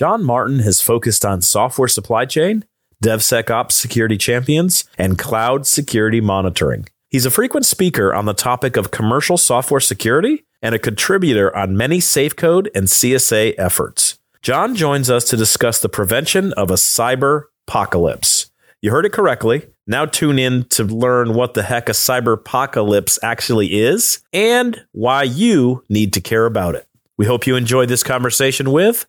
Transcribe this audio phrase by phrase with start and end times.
[0.00, 2.64] John Martin has focused on software supply chain,
[3.04, 6.88] DevSecOps security champions, and cloud security monitoring.
[7.10, 11.76] He's a frequent speaker on the topic of commercial software security and a contributor on
[11.76, 14.18] many SafeCode and CSA efforts.
[14.40, 18.50] John joins us to discuss the prevention of a cyber apocalypse.
[18.80, 19.66] You heard it correctly.
[19.86, 25.24] Now tune in to learn what the heck a cyber apocalypse actually is and why
[25.24, 26.86] you need to care about it.
[27.18, 29.04] We hope you enjoyed this conversation with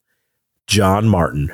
[0.71, 1.53] John Martin.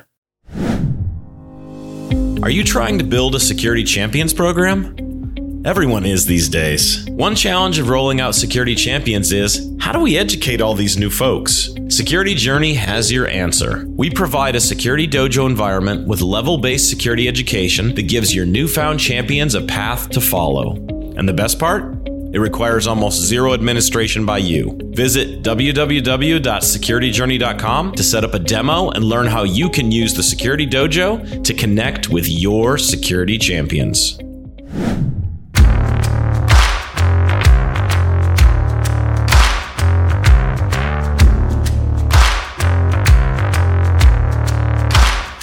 [2.43, 5.63] Are you trying to build a security champions program?
[5.65, 7.03] Everyone is these days.
[7.09, 11.09] One challenge of rolling out security champions is how do we educate all these new
[11.09, 11.73] folks?
[11.89, 13.87] Security Journey has your answer.
[13.87, 18.99] We provide a security dojo environment with level based security education that gives your newfound
[18.99, 20.75] champions a path to follow.
[21.17, 21.96] And the best part?
[22.37, 24.77] It requires almost zero administration by you.
[24.91, 30.67] Visit www.securityjourney.com to set up a demo and learn how you can use the Security
[30.67, 34.19] Dojo to connect with your security champions.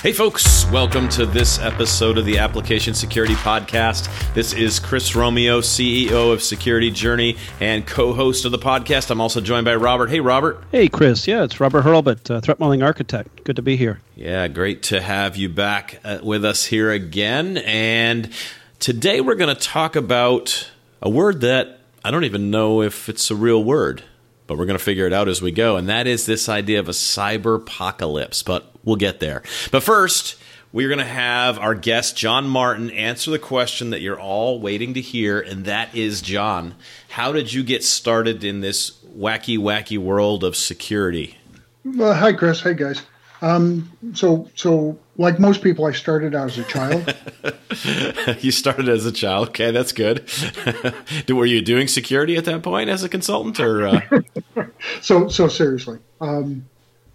[0.05, 4.35] Hey, folks, welcome to this episode of the Application Security Podcast.
[4.35, 9.11] This is Chris Romeo, CEO of Security Journey and co host of the podcast.
[9.11, 10.11] I'm also joined by Robert.
[10.11, 10.63] Hey, Robert.
[10.71, 11.27] Hey, Chris.
[11.27, 13.45] Yeah, it's Robert Hurlbut, uh, threat modeling architect.
[13.45, 14.03] Good to be here.
[14.15, 17.57] Yeah, great to have you back uh, with us here again.
[17.57, 18.29] And
[18.81, 23.31] today we're going to talk about a word that I don't even know if it's
[23.31, 24.03] a real word
[24.47, 25.79] but we're going to figure it out as we go.
[25.79, 28.43] And that is this idea of a cyber apocalypse.
[28.43, 29.43] But we'll get there.
[29.71, 30.37] But first,
[30.73, 34.95] we're going to have our guest, John Martin, answer the question that you're all waiting
[34.95, 35.41] to hear.
[35.41, 36.75] And that is, John,
[37.11, 41.39] how did you get started in this wacky, wacky world of security?
[41.85, 42.61] Well, hi, Chris.
[42.61, 43.03] Hey, guys.
[43.41, 47.15] Um, so, so like most people, I started out as a child.
[48.43, 49.51] you started as a child.
[49.51, 50.29] Okay, that's good.
[51.29, 53.87] Were you doing security at that point as a consultant, or?
[53.87, 54.23] Uh...
[55.03, 56.67] so, so seriously, um,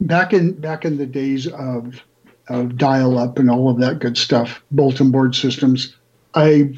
[0.01, 2.01] back in back in the days of
[2.47, 5.95] of dial up and all of that good stuff, bulletin board systems,
[6.33, 6.73] I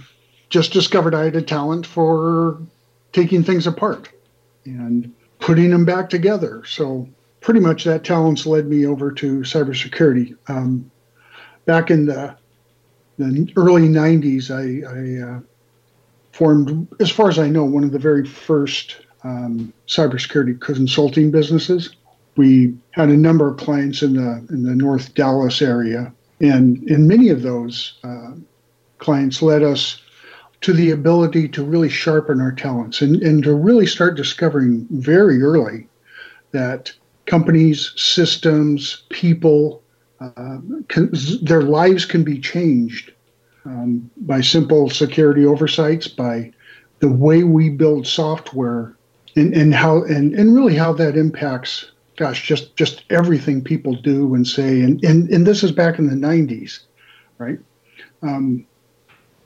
[0.50, 2.62] just discovered I had a talent for
[3.14, 4.10] taking things apart
[4.66, 6.64] and putting them back together.
[6.66, 7.08] So
[7.40, 10.38] pretty much that talents led me over to cybersecurity.
[10.48, 10.92] Um,
[11.66, 12.36] back in the,
[13.18, 15.40] the early 90s, I, I uh,
[16.34, 21.96] formed, as far as I know, one of the very first um, cybersecurity consulting businesses.
[22.36, 27.08] We had a number of clients in the in the North Dallas area, and in
[27.08, 28.32] many of those uh,
[29.00, 30.02] clients led us
[30.62, 35.42] to the ability to really sharpen our talents and, and to really start discovering very
[35.42, 35.88] early
[36.52, 36.92] that
[37.26, 39.82] companies, systems, people,
[40.20, 43.12] uh, can, their lives can be changed
[43.66, 46.52] um, by simple security oversights, by
[47.00, 48.96] the way we build software,
[49.36, 51.92] and, and how and, and really how that impacts,
[52.22, 54.82] gosh, just just everything people do and say.
[54.82, 56.80] And and, and this is back in the '90s,
[57.38, 57.60] right?
[58.22, 58.66] Um,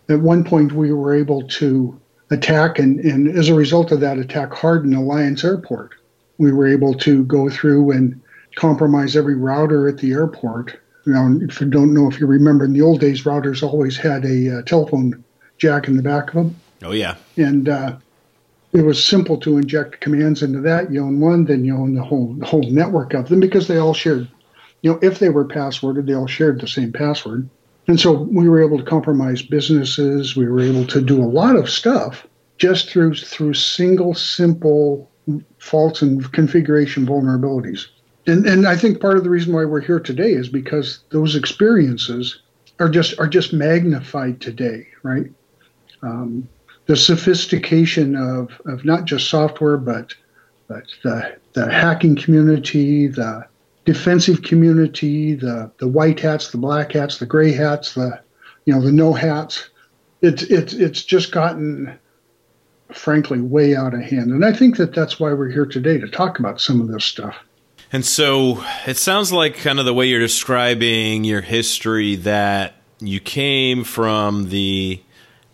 [0.09, 2.00] at one point, we were able to
[2.30, 5.96] attack, and, and as a result of that, attack harden Alliance Airport
[6.38, 8.22] we were able to go through and
[8.56, 10.80] compromise every router at the airport.
[11.06, 14.25] Now, if you don't know if you remember, in the old days, routers always had
[14.25, 15.24] a uh, telephone
[15.57, 16.56] jack in the back of them.
[16.84, 17.97] Oh yeah, and uh,
[18.75, 20.91] it was simple to inject commands into that.
[20.91, 23.78] You own one, then you own the whole the whole network of them because they
[23.78, 24.28] all shared.
[24.81, 27.50] You know, if they were passworded, they all shared the same password.
[27.88, 30.36] And so we were able to compromise businesses.
[30.36, 32.28] We were able to do a lot of stuff
[32.58, 35.09] just through through single, simple
[35.57, 37.88] faults and configuration vulnerabilities.
[38.28, 41.36] And, and I think part of the reason why we're here today is because those
[41.36, 42.42] experiences
[42.80, 45.31] are just are just magnified today, right?
[46.02, 46.50] Um,
[46.85, 50.13] the sophistication of, of not just software, but
[50.68, 53.46] but the the hacking community, the
[53.85, 58.19] defensive community, the the white hats, the black hats, the gray hats, the
[58.65, 59.69] you know the no hats.
[60.21, 61.98] It's it's it's just gotten
[62.92, 64.31] frankly way out of hand.
[64.31, 67.04] And I think that that's why we're here today to talk about some of this
[67.04, 67.36] stuff.
[67.92, 73.19] And so it sounds like kind of the way you're describing your history that you
[73.19, 75.01] came from the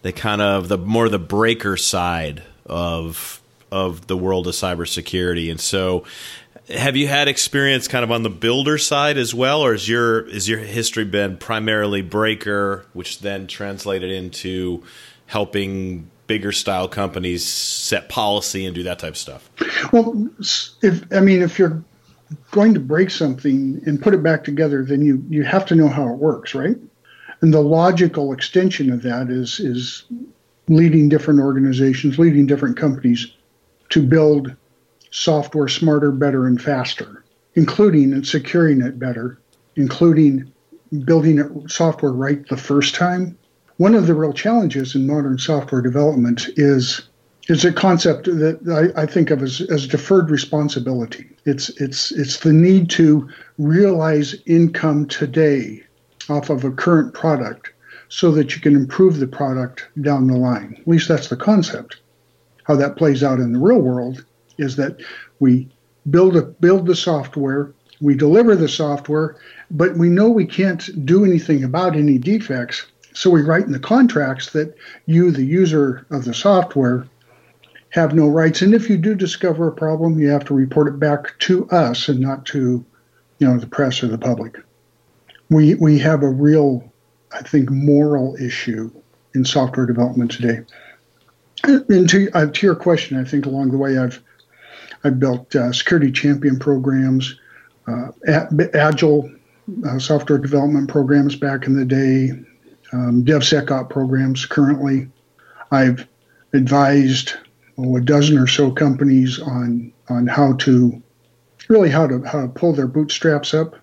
[0.01, 5.50] the kind of the more the breaker side of of the world of cybersecurity.
[5.50, 6.03] And so
[6.69, 10.27] have you had experience kind of on the builder side as well or is your
[10.27, 14.83] is your history been primarily breaker which then translated into
[15.27, 19.50] helping bigger style companies set policy and do that type of stuff?
[19.92, 20.30] Well,
[20.81, 21.83] if I mean, if you're
[22.51, 25.88] going to break something and put it back together, then you you have to know
[25.88, 26.77] how it works, right?
[27.41, 30.05] And the logical extension of that is is
[30.67, 33.33] leading different organizations, leading different companies
[33.89, 34.55] to build
[35.09, 37.23] software smarter, better, and faster,
[37.55, 39.39] including and securing it better,
[39.75, 40.51] including
[41.05, 43.38] building software right the first time.
[43.77, 47.01] One of the real challenges in modern software development is
[47.47, 51.27] is a concept that I, I think of as, as deferred responsibility.
[51.45, 53.27] It's it's it's the need to
[53.57, 55.83] realize income today
[56.31, 57.71] off of a current product
[58.09, 60.75] so that you can improve the product down the line.
[60.79, 62.01] At least that's the concept.
[62.63, 64.25] How that plays out in the real world
[64.57, 65.01] is that
[65.39, 65.69] we
[66.09, 69.37] build a build the software, we deliver the software,
[69.69, 72.85] but we know we can't do anything about any defects.
[73.13, 74.75] So we write in the contracts that
[75.05, 77.05] you, the user of the software,
[77.89, 78.61] have no rights.
[78.61, 82.07] And if you do discover a problem, you have to report it back to us
[82.07, 82.83] and not to,
[83.39, 84.57] you know, the press or the public.
[85.51, 86.92] We we have a real,
[87.31, 88.89] I think, moral issue
[89.36, 90.62] in software development today.
[91.63, 94.24] And to, uh, to your question, I think along the way I've
[95.03, 97.38] I've built uh, security champion programs,
[97.86, 98.07] uh,
[98.74, 99.30] agile
[99.86, 102.31] uh, software development programs back in the day,
[102.94, 105.09] um, DevSecOps programs currently.
[105.71, 106.07] I've
[106.53, 107.33] advised
[107.77, 111.03] oh, a dozen or so companies on on how to
[111.68, 113.75] really how to how to pull their bootstraps up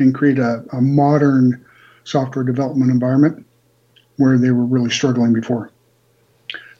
[0.00, 1.64] and create a, a modern
[2.04, 3.46] software development environment
[4.16, 5.70] where they were really struggling before.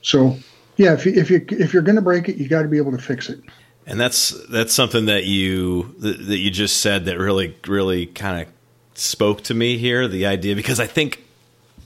[0.02, 0.37] So,
[0.76, 2.78] yeah, if you, if you if you're going to break it, you got to be
[2.78, 3.40] able to fix it.
[3.87, 8.49] And that's that's something that you that you just said that really really kind of
[8.94, 10.08] spoke to me here.
[10.08, 11.25] The idea because I think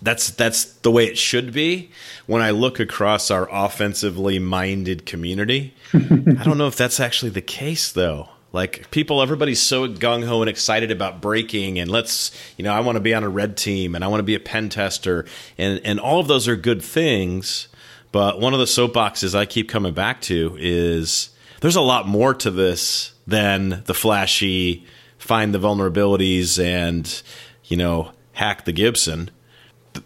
[0.03, 1.91] that's that's the way it should be.
[2.27, 7.43] When I look across our offensively minded community, I don't know if that's actually the
[7.43, 8.29] case though.
[8.55, 12.81] Like people, everybody's so gung ho and excited about breaking, and let's, you know, I
[12.81, 15.27] want to be on a red team, and I want to be a pen tester,
[15.59, 17.69] and and all of those are good things.
[18.13, 21.31] But one of the soapboxes I keep coming back to is
[21.61, 24.87] there's a lot more to this than the flashy
[25.19, 27.23] find the vulnerabilities and
[27.65, 29.31] you know hack the Gibson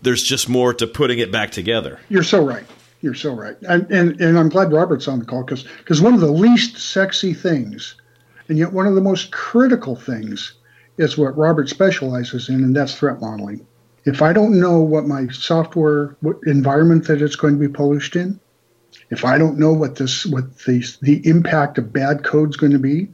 [0.02, 1.98] there's just more to putting it back together.
[2.08, 2.64] You're so right.
[3.00, 3.56] You're so right.
[3.62, 6.78] And and, and I'm glad Robert's on the call because because one of the least
[6.78, 7.94] sexy things,
[8.48, 10.54] and yet one of the most critical things,
[10.98, 13.66] is what Robert specializes in, and that's threat modeling.
[14.04, 16.16] If I don't know what my software
[16.46, 18.40] environment that it's going to be published in,
[19.10, 22.72] if I don't know what this what the the impact of bad code is going
[22.72, 23.08] to be,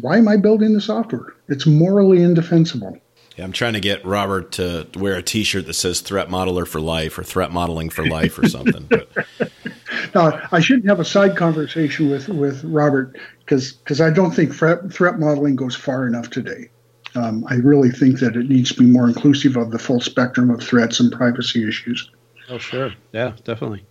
[0.00, 1.34] why am I building the software?
[1.48, 2.98] It's morally indefensible.
[3.38, 6.80] Yeah, I'm trying to get Robert to wear a T-shirt that says "Threat Modeler for
[6.80, 8.88] Life" or "Threat Modeling for Life" or something.
[8.90, 9.08] But.
[10.14, 14.52] now, I shouldn't have a side conversation with with Robert because because I don't think
[14.52, 16.68] threat, threat modeling goes far enough today.
[17.14, 20.50] Um, I really think that it needs to be more inclusive of the full spectrum
[20.50, 22.10] of threats and privacy issues.
[22.48, 22.92] Oh, sure.
[23.12, 23.84] Yeah, definitely.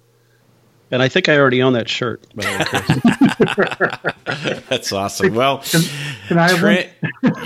[0.91, 2.27] And I think I already own that shirt.
[4.69, 5.33] That's awesome.
[5.33, 5.81] Well, can,
[6.27, 6.85] can I tra-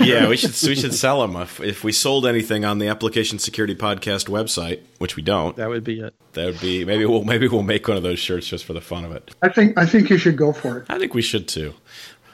[0.00, 3.38] yeah, we should we should sell them if, if we sold anything on the Application
[3.38, 5.56] Security Podcast website, which we don't.
[5.56, 6.14] That would be it.
[6.32, 8.80] That would be maybe we'll maybe we'll make one of those shirts just for the
[8.80, 9.32] fun of it.
[9.42, 10.86] I think I think you should go for it.
[10.88, 11.74] I think we should too.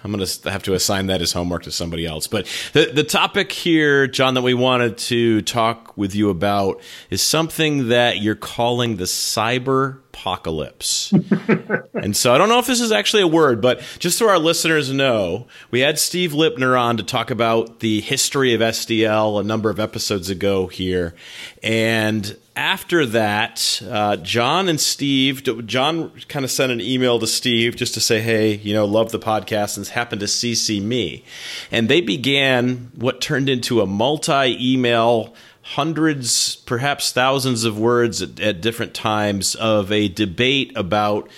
[0.04, 2.28] I'm going to have to assign that as homework to somebody else.
[2.28, 6.80] But the, the topic here, John, that we wanted to talk with you about
[7.10, 11.12] is something that you're calling the cyber apocalypse.
[11.94, 14.38] and so I don't know if this is actually a word, but just so our
[14.38, 19.44] listeners know, we had Steve Lipner on to talk about the history of SDL a
[19.44, 21.14] number of episodes ago here.
[21.62, 27.76] And after that, uh, John and Steve, John kind of sent an email to Steve
[27.76, 31.24] just to say, hey, you know, love the podcast and happened to CC me.
[31.70, 35.34] And they began what turned into a multi email
[35.74, 41.28] hundreds, perhaps thousands of words at, at different times of a debate about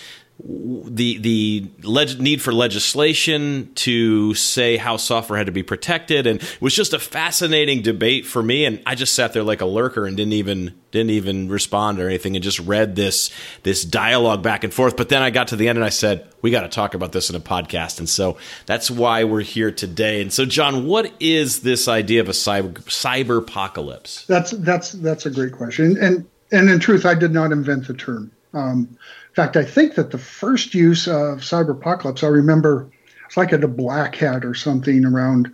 [0.44, 6.26] the the leg- need for legislation to say how software had to be protected.
[6.26, 8.64] And it was just a fascinating debate for me.
[8.64, 12.08] And I just sat there like a lurker and didn't even didn't even respond or
[12.08, 13.30] anything and just read this
[13.62, 14.96] this dialogue back and forth.
[14.96, 17.12] But then I got to the end and I said we got to talk about
[17.12, 17.98] this in a podcast.
[17.98, 20.20] And so that's why we're here today.
[20.20, 24.24] And so John what is this idea of a cyber cyber apocalypse?
[24.26, 25.96] That's that's that's a great question.
[25.98, 28.32] And and in truth I did not invent the term.
[28.52, 28.96] Um,
[29.40, 32.90] in fact, I think that the first use of cyber apocalypse, I remember
[33.24, 35.46] it's like at a black hat or something around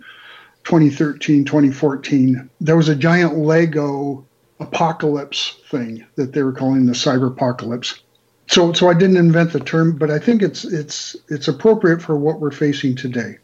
[0.65, 2.49] 2013, 2014.
[2.59, 4.25] There was a giant Lego
[4.59, 8.01] apocalypse thing that they were calling the cyber apocalypse.
[8.47, 12.17] So, so I didn't invent the term, but I think it's it's it's appropriate for
[12.17, 13.37] what we're facing today.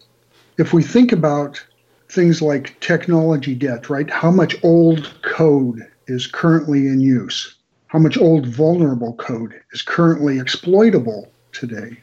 [0.57, 1.65] If we think about
[2.09, 4.09] things like technology debt, right?
[4.09, 7.55] How much old code is currently in use?
[7.93, 12.01] How much old vulnerable code is currently exploitable today?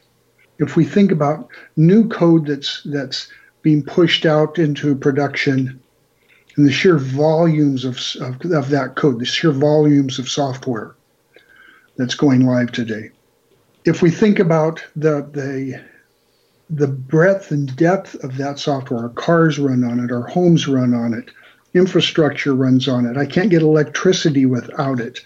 [0.61, 3.27] If we think about new code that's that's
[3.63, 5.81] being pushed out into production
[6.57, 10.95] and the sheer volumes of, of, of that code, the sheer volumes of software
[11.97, 13.11] that's going live today.
[13.85, 15.83] If we think about the, the,
[16.71, 20.95] the breadth and depth of that software, our cars run on it, our homes run
[20.95, 21.33] on it,
[21.75, 25.21] infrastructure runs on it, I can't get electricity without it,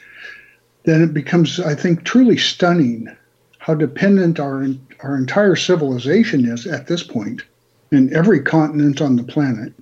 [0.85, 3.14] then it becomes, I think, truly stunning
[3.59, 4.67] how dependent our,
[5.00, 7.43] our entire civilization is at this point
[7.91, 9.73] in every continent on the planet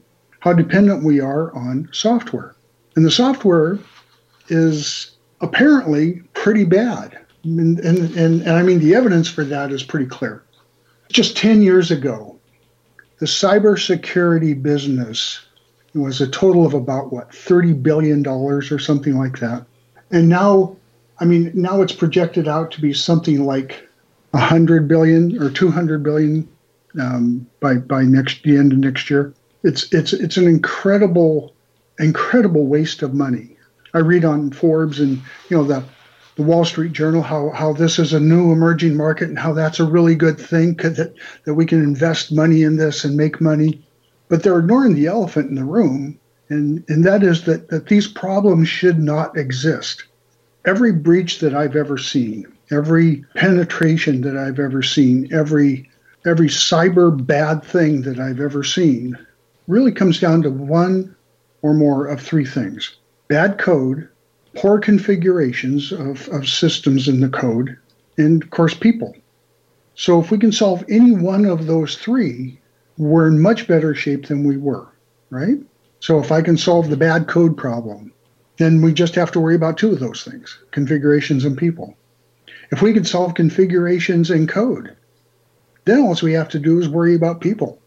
[0.43, 2.57] how dependent we are on software.
[2.97, 3.79] And the software
[4.49, 7.17] is apparently pretty bad.
[7.45, 10.43] And, and, and, and, I mean, the evidence for that is pretty clear.
[11.13, 12.37] Just 10 years ago,
[13.19, 15.47] the cybersecurity business
[15.95, 19.65] was a total of about, what, $30 billion or something like that.
[20.11, 20.77] And now,
[21.23, 23.89] I mean, now it's projected out to be something like
[24.33, 26.49] 100 billion or 200 billion
[27.01, 31.55] um, by, by next the end of next year it's it's it's an incredible
[31.99, 33.57] incredible waste of money.
[33.95, 35.85] I read on Forbes and you know the
[36.37, 39.81] the Wall Street Journal how how this is a new emerging market and how that's
[39.81, 41.15] a really good thing that
[41.45, 43.85] that we can invest money in this and make money.
[44.29, 48.09] But they're ignoring the elephant in the room, and and that is that that these
[48.09, 50.05] problems should not exist.
[50.65, 55.91] Every breach that I've ever seen, every penetration that I've ever seen, every
[56.25, 59.19] every cyber bad thing that I've ever seen
[59.67, 61.15] really comes down to one
[61.63, 62.97] or more of three things
[63.29, 64.09] bad code,
[64.55, 67.77] poor configurations of, of systems in the code,
[68.19, 69.17] and of course, people.
[69.95, 72.61] So, if we can solve any one of those three,
[72.99, 74.87] we're in much better shape than we were,
[75.31, 75.59] right?
[76.01, 78.12] So, if I can solve the bad code problem,
[78.63, 81.97] then we just have to worry about two of those things configurations and people.
[82.71, 84.97] If we can solve configurations and code,
[85.85, 87.79] then all we have to do is worry about people.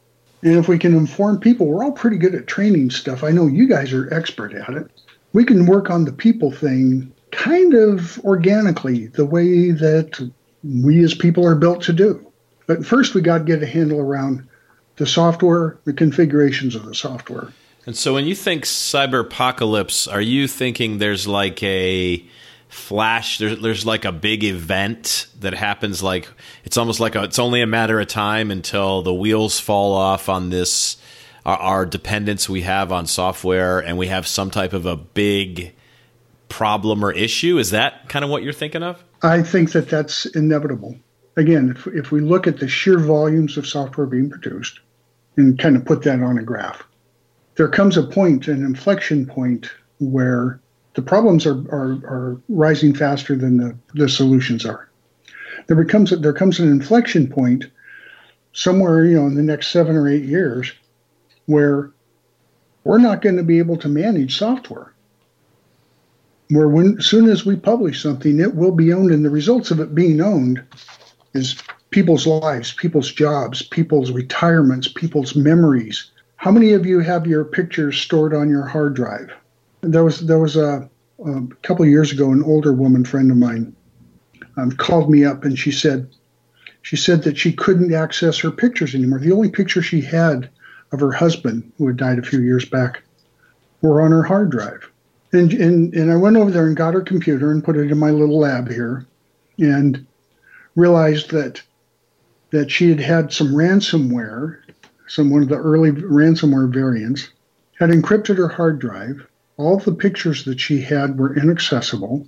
[0.43, 3.23] And if we can inform people, we're all pretty good at training stuff.
[3.23, 4.91] I know you guys are expert at it.
[5.33, 10.31] We can work on the people thing kind of organically, the way that
[10.63, 12.31] we as people are built to do.
[12.67, 14.47] But first, we got to get a handle around
[14.97, 17.49] the software, the configurations of the software.
[17.85, 22.25] And so, when you think cyber apocalypse, are you thinking there's like a
[22.75, 26.27] flash there's, there's like a big event that happens like
[26.65, 30.27] it's almost like a, it's only a matter of time until the wheels fall off
[30.27, 30.97] on this
[31.45, 35.73] our, our dependence we have on software and we have some type of a big
[36.49, 37.57] problem or issue?
[37.57, 39.01] Is that kind of what you're thinking of?
[39.21, 40.97] I think that that's inevitable.
[41.37, 44.81] Again if, if we look at the sheer volumes of software being produced
[45.37, 46.83] and kind of put that on a graph
[47.55, 50.59] there comes a point an inflection point where
[50.93, 54.89] the problems are, are, are rising faster than the, the solutions are.
[55.67, 57.65] There becomes there comes an inflection point
[58.53, 60.71] somewhere you know in the next seven or eight years
[61.47, 61.91] where
[62.83, 64.93] we're not going to be able to manage software.
[66.49, 69.79] Where when soon as we publish something, it will be owned, and the results of
[69.79, 70.63] it being owned
[71.33, 71.55] is
[71.89, 76.11] people's lives, people's jobs, people's retirements, people's memories.
[76.37, 79.31] How many of you have your pictures stored on your hard drive?
[79.81, 80.89] there was there was a,
[81.23, 83.75] a couple years ago an older woman friend of mine
[84.57, 86.09] um, called me up and she said
[86.81, 89.17] she said that she couldn't access her pictures anymore.
[89.17, 90.49] The only picture she had
[90.91, 93.01] of her husband, who had died a few years back,
[93.81, 94.87] were on her hard drive.
[95.33, 97.97] And, and, and I went over there and got her computer and put it in
[97.97, 99.03] my little lab here
[99.57, 100.05] and
[100.75, 101.63] realized that
[102.51, 104.59] that she had had some ransomware,
[105.07, 107.29] some one of the early ransomware variants,
[107.79, 112.27] had encrypted her hard drive all the pictures that she had were inaccessible.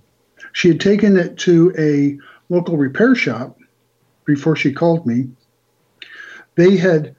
[0.53, 2.17] She had taken it to a
[2.53, 3.57] local repair shop
[4.25, 5.29] before she called me.
[6.55, 7.15] They had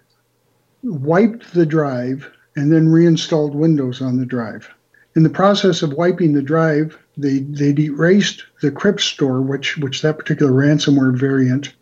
[0.83, 4.69] wiped the drive and then reinstalled Windows on the drive.
[5.15, 10.03] In the process of wiping the drive, they they'd erased the crypt store, which which
[10.03, 11.75] that particular ransomware variant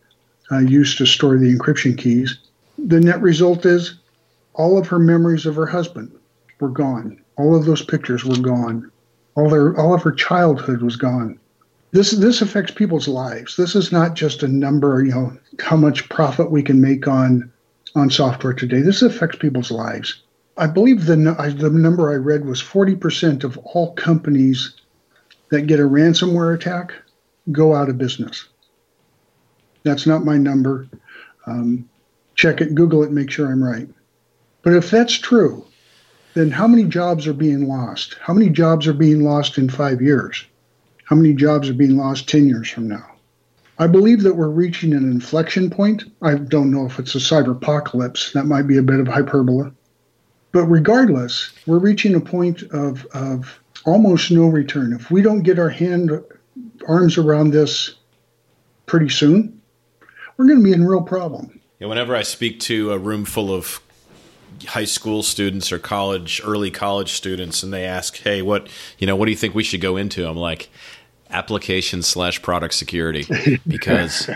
[0.50, 2.38] uh, used to store the encryption keys.
[2.86, 3.98] The net result is
[4.54, 6.12] all of her memories of her husband
[6.60, 7.20] were gone.
[7.36, 8.92] All of those pictures were gone.
[9.34, 11.40] All their all of her childhood was gone.
[11.90, 13.56] This this affects people's lives.
[13.56, 17.52] This is not just a number, you know, how much profit we can make on
[17.96, 18.82] on software today.
[18.82, 20.22] This affects people's lives.
[20.56, 24.74] I believe the the number I read was 40% of all companies
[25.50, 26.92] that get a ransomware attack
[27.50, 28.46] go out of business.
[29.82, 30.86] That's not my number.
[31.46, 31.88] Um,
[32.36, 33.88] check it, Google it, make sure I'm right.
[34.62, 35.66] But if that's true,
[36.34, 38.16] then how many jobs are being lost?
[38.20, 40.44] How many jobs are being lost in five years?
[41.04, 43.06] How many jobs are being lost 10 years from now?
[43.78, 46.04] I believe that we're reaching an inflection point.
[46.22, 48.32] I don't know if it's a cyber apocalypse.
[48.32, 49.70] That might be a bit of hyperbole.
[50.52, 54.94] But regardless, we're reaching a point of, of almost no return.
[54.94, 56.10] If we don't get our hand
[56.88, 57.94] arms around this
[58.86, 59.60] pretty soon,
[60.36, 61.55] we're going to be in real problem.
[61.78, 63.80] Yeah, whenever I speak to a room full of
[64.66, 68.68] high school students or college, early college students, and they ask, "Hey, what
[68.98, 70.70] you know, what do you think we should go into?" I'm like,
[71.30, 73.26] application slash product security.
[73.66, 74.30] Because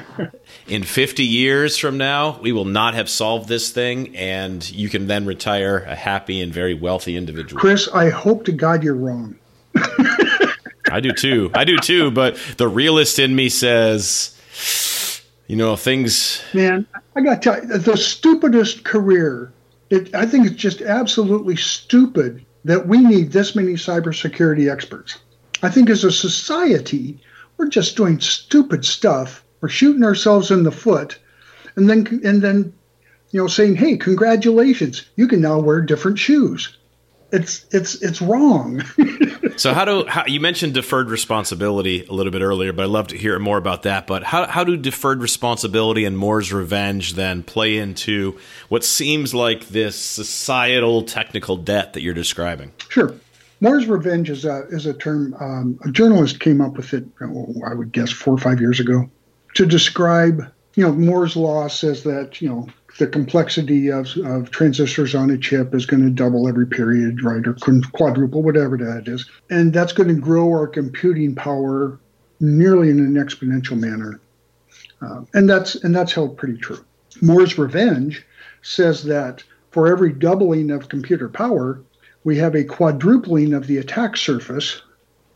[0.67, 5.07] in 50 years from now we will not have solved this thing and you can
[5.07, 7.61] then retire a happy and very wealthy individual.
[7.61, 9.37] Chris i hope to god you're wrong.
[10.91, 11.51] I do too.
[11.55, 14.37] I do too but the realist in me says
[15.51, 19.53] you know things man i got to tell you the stupidest career
[19.91, 25.19] it, i think it's just absolutely stupid that we need this many cybersecurity experts
[25.63, 27.21] I think as a society,
[27.57, 29.45] we're just doing stupid stuff.
[29.61, 31.19] We're shooting ourselves in the foot,
[31.77, 32.73] and then and then,
[33.31, 35.05] you know, saying, "Hey, congratulations!
[35.17, 36.79] You can now wear different shoes."
[37.33, 38.83] It's it's it's wrong.
[39.57, 43.09] so how do how, you mentioned deferred responsibility a little bit earlier, but I'd love
[43.09, 44.07] to hear more about that.
[44.07, 49.69] But how how do deferred responsibility and Moore's revenge then play into what seems like
[49.69, 52.73] this societal technical debt that you're describing?
[52.89, 53.15] Sure.
[53.61, 57.05] Moore's revenge is a is a term um, a journalist came up with it.
[57.21, 59.11] Oh, I would guess four or five years ago
[59.55, 60.53] to describe.
[60.77, 62.69] You know, Moore's law says that you know
[62.99, 67.47] the complexity of, of transistors on a chip is going to double every period, right,
[67.47, 67.57] or
[67.93, 71.99] quadruple, whatever that is, and that's going to grow our computing power
[72.41, 74.21] nearly in an exponential manner,
[75.03, 76.85] uh, and that's and that's held pretty true.
[77.21, 78.25] Moore's revenge
[78.63, 81.81] says that for every doubling of computer power,
[82.25, 84.83] we have a quadrupling of the attack surface.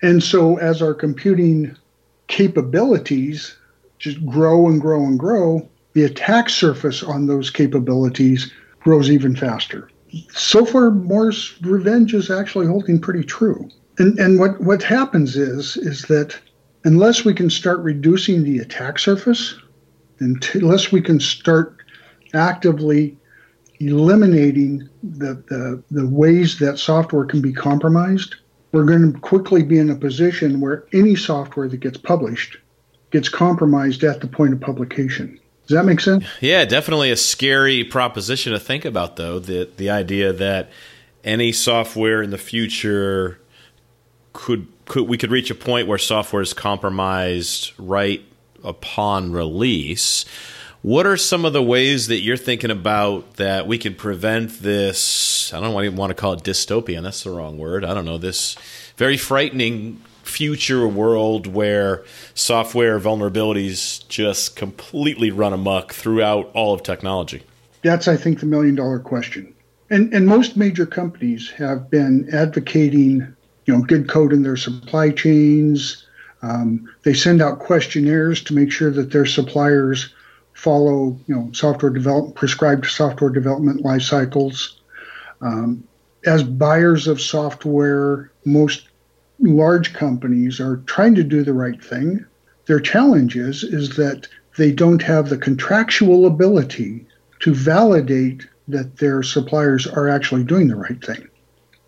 [0.03, 1.77] And so, as our computing
[2.27, 3.57] capabilities
[3.99, 9.89] just grow and grow and grow, the attack surface on those capabilities grows even faster.
[10.33, 13.69] So far, Moore's revenge is actually holding pretty true.
[13.99, 16.39] And, and what, what happens is, is that
[16.85, 19.59] unless we can start reducing the attack surface,
[20.21, 21.79] unless we can start
[22.35, 23.17] actively
[23.81, 28.37] eliminating the, the, the ways that software can be compromised,
[28.73, 32.59] we're going to quickly be in a position where any software that gets published
[33.11, 35.39] gets compromised at the point of publication.
[35.67, 36.25] Does that make sense?
[36.41, 39.39] Yeah, definitely a scary proposition to think about, though.
[39.39, 40.71] The the idea that
[41.23, 43.41] any software in the future
[44.35, 48.23] could could we could reach a point where software is compromised right
[48.63, 50.27] upon release.
[50.83, 55.51] What are some of the ways that you're thinking about that we can prevent this?
[55.55, 57.05] I don't even want to call it dystopian.
[57.05, 57.87] That's the wrong word.
[57.87, 58.19] I don't know.
[58.19, 58.55] This
[58.99, 67.43] very frightening future world where software vulnerabilities just completely run amok throughout all of technology?
[67.83, 69.55] That's, I think, the million dollar question.
[69.91, 73.35] And, and most major companies have been advocating,
[73.67, 76.07] you know, good code in their supply chains.
[76.43, 80.15] Um, they send out questionnaires to make sure that their suppliers
[80.55, 84.81] follow you know software develop prescribed software development life cycles.
[85.41, 85.85] Um,
[86.27, 88.89] as buyers of software, most
[89.45, 92.25] large companies are trying to do the right thing.
[92.67, 94.27] Their challenge is, is that
[94.57, 97.07] they don't have the contractual ability
[97.41, 101.29] to validate that their suppliers are actually doing the right thing.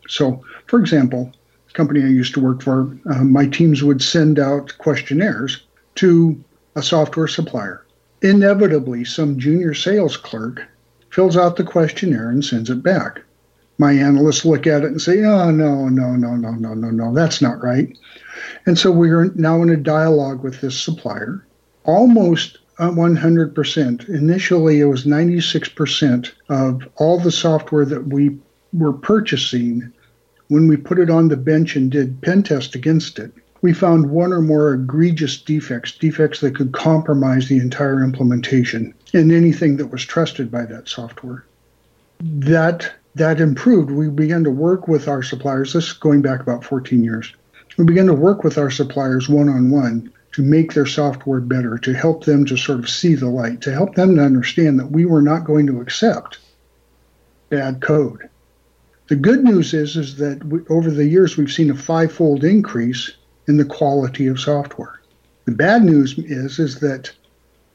[0.08, 1.32] So, for example,
[1.66, 5.62] the company I used to work for, uh, my teams would send out questionnaires
[5.96, 6.42] to
[6.74, 7.86] a software supplier
[8.22, 10.62] inevitably some junior sales clerk
[11.10, 13.22] fills out the questionnaire and sends it back.
[13.78, 17.14] My analysts look at it and say, oh, no, no, no, no, no, no, no,
[17.14, 17.96] that's not right.
[18.64, 21.44] And so we're now in a dialogue with this supplier.
[21.84, 24.08] Almost 100%.
[24.08, 28.38] Initially, it was 96% of all the software that we
[28.72, 29.92] were purchasing
[30.48, 33.32] when we put it on the bench and did pen test against it
[33.66, 39.32] we found one or more egregious defects, defects that could compromise the entire implementation and
[39.32, 41.44] anything that was trusted by that software.
[42.20, 43.90] That that improved.
[43.90, 45.72] We began to work with our suppliers.
[45.72, 47.34] This is going back about 14 years.
[47.78, 51.78] We began to work with our suppliers one on one to make their software better,
[51.78, 54.90] to help them to sort of see the light, to help them to understand that
[54.90, 56.38] we were not going to accept
[57.48, 58.28] bad code.
[59.08, 63.12] The good news is, is that we, over the years we've seen a fivefold increase
[63.48, 65.00] in the quality of software.
[65.46, 67.10] The bad news is is that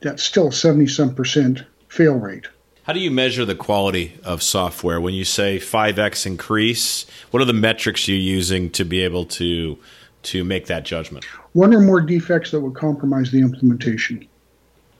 [0.02, 2.48] that's still 70 some percent fail rate.
[2.92, 7.06] How do you measure the quality of software when you say 5x increase?
[7.30, 9.80] What are the metrics you're using to be able to
[10.24, 11.24] to make that judgment?
[11.54, 14.28] One or more defects that would compromise the implementation.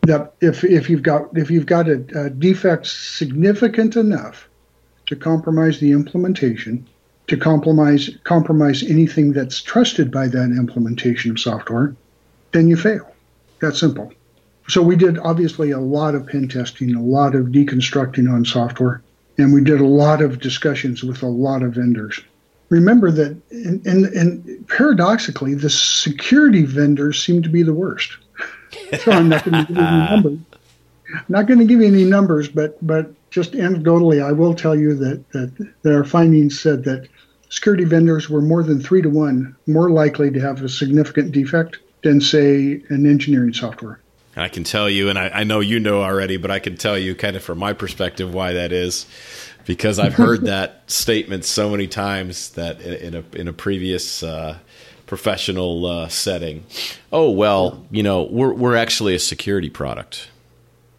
[0.04, 4.48] That if if you've got if you've got a, a defect significant enough
[5.08, 6.88] to compromise the implementation,
[7.28, 11.94] to compromise compromise anything that's trusted by that implementation of software,
[12.54, 13.14] then you fail.
[13.60, 14.14] That's simple.
[14.68, 19.02] So we did obviously a lot of pen testing, a lot of deconstructing on software,
[19.38, 22.20] and we did a lot of discussions with a lot of vendors.
[22.70, 28.16] Remember that, and, and, and paradoxically, the security vendors seem to be the worst.
[29.02, 30.40] So I'm not going to give you any numbers.
[31.28, 34.94] Not going to give you any numbers, but but just anecdotally, I will tell you
[34.96, 37.10] that that, that our findings said that
[37.50, 41.80] security vendors were more than three to one more likely to have a significant defect
[42.04, 44.00] than, say, an engineering software.
[44.36, 46.98] I can tell you, and I, I, know you know already, but I can tell
[46.98, 49.06] you kind of from my perspective why that is,
[49.66, 54.24] because I've heard that statement so many times that in, in a in a previous
[54.24, 54.58] uh,
[55.06, 56.66] professional uh, setting.
[57.12, 60.30] Oh well, you know, we're we're actually a security product.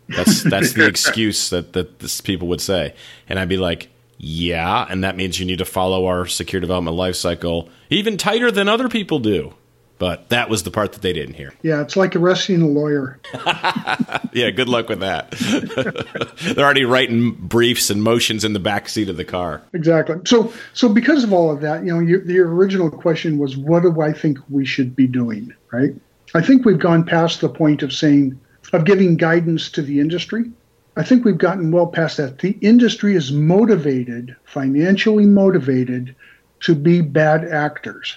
[0.09, 2.95] That's that's the excuse that that this people would say,
[3.31, 6.99] and I'd be like, yeah, and that means you need to follow our secure development
[6.99, 9.55] lifecycle even tighter than other people do.
[10.03, 11.55] But that was the part that they didn't hear.
[11.63, 13.21] Yeah, it's like arresting a lawyer.
[14.33, 15.31] yeah, good luck with that.
[16.57, 19.63] They're already writing briefs and motions in the back seat of the car.
[19.75, 20.17] Exactly.
[20.25, 23.85] So, so because of all of that, you know, your, your original question was, what
[23.85, 25.55] do I think we should be doing?
[25.71, 25.95] Right.
[26.35, 28.41] I think we've gone past the point of saying
[28.73, 30.51] of giving guidance to the industry.
[30.97, 32.41] I think we've gotten well past that.
[32.41, 36.17] The industry is motivated, financially motivated,
[36.63, 38.17] to be bad actors.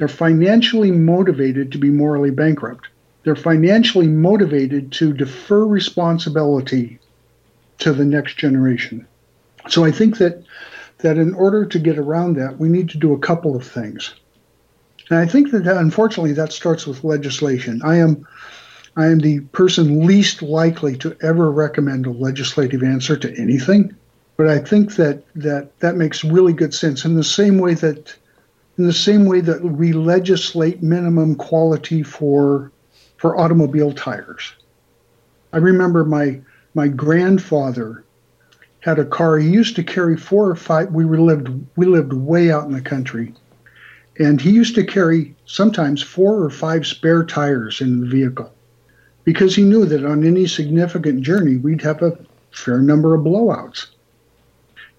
[0.00, 2.88] They're financially motivated to be morally bankrupt.
[3.22, 6.98] They're financially motivated to defer responsibility
[7.80, 9.06] to the next generation.
[9.68, 10.42] So I think that
[11.00, 14.14] that in order to get around that, we need to do a couple of things.
[15.10, 17.82] And I think that, that unfortunately that starts with legislation.
[17.84, 18.26] I am
[18.96, 23.94] I am the person least likely to ever recommend a legislative answer to anything,
[24.38, 28.14] but I think that that that makes really good sense in the same way that
[28.80, 32.72] in the same way that we legislate minimum quality for
[33.18, 34.54] for automobile tires.
[35.52, 36.40] I remember my
[36.72, 38.04] my grandfather
[38.80, 39.36] had a car.
[39.36, 40.92] He used to carry four or five.
[40.92, 43.34] We lived we lived way out in the country,
[44.18, 48.50] and he used to carry sometimes four or five spare tires in the vehicle,
[49.24, 52.18] because he knew that on any significant journey we'd have a
[52.50, 53.88] fair number of blowouts.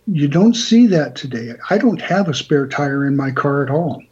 [0.07, 1.53] You don't see that today.
[1.69, 4.03] I don't have a spare tire in my car at all.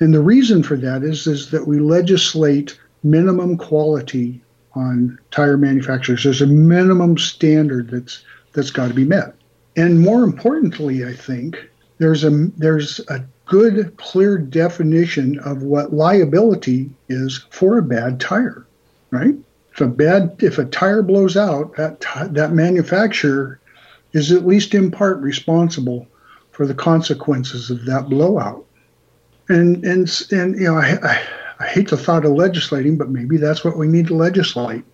[0.00, 4.40] And the reason for that is, is that we legislate minimum quality
[4.74, 6.24] on tire manufacturers.
[6.24, 9.34] There's a minimum standard that's that's got to be met.
[9.76, 16.90] And more importantly, I think there's a there's a good clear definition of what liability
[17.08, 18.66] is for a bad tire,
[19.10, 19.34] right?
[19.72, 23.60] If a bad if a tire blows out, that that manufacturer
[24.12, 26.06] is at least in part responsible
[26.50, 28.64] for the consequences of that blowout.
[29.48, 31.22] And and and you know, I, I,
[31.60, 34.84] I hate the thought of legislating, but maybe that's what we need to legislate.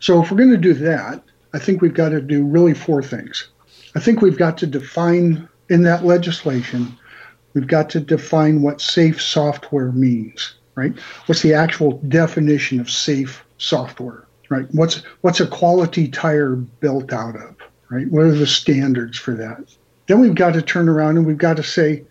[0.00, 1.22] So if we're going to do that,
[1.54, 3.48] I think we've got to do really four things.
[3.94, 6.96] I think we've got to define in that legislation,
[7.54, 10.92] we've got to define what safe software means, right?
[11.26, 14.66] What's the actual definition of safe software, right?
[14.72, 17.55] What's what's a quality tire built out of?
[17.88, 18.10] Right?
[18.10, 19.76] What are the standards for that?
[20.06, 22.04] Then we've got to turn around and we've got to say,